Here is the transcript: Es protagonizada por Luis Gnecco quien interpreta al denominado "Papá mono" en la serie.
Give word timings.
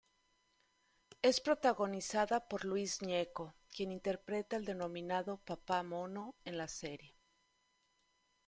Es 1.21 1.39
protagonizada 1.41 2.47
por 2.47 2.65
Luis 2.65 2.97
Gnecco 3.01 3.53
quien 3.69 3.91
interpreta 3.91 4.55
al 4.55 4.65
denominado 4.65 5.37
"Papá 5.37 5.83
mono" 5.83 6.33
en 6.43 6.57
la 6.57 6.67
serie. 6.67 7.13